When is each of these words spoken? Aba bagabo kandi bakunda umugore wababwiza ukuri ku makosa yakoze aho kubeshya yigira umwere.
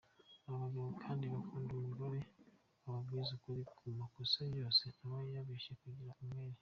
Aba 0.47 0.63
bagabo 0.63 0.89
kandi 1.03 1.25
bakunda 1.33 1.71
umugore 1.73 2.19
wababwiza 2.83 3.29
ukuri 3.37 3.61
ku 3.69 3.77
makosa 3.99 4.37
yakoze 4.45 4.85
aho 5.03 5.21
kubeshya 5.45 5.71
yigira 5.73 6.11
umwere. 6.23 6.57